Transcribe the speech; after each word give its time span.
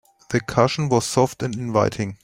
The 0.31 0.39
cushion 0.41 0.89
was 0.89 1.05
soft 1.05 1.43
and 1.43 1.53
inviting. 1.55 2.17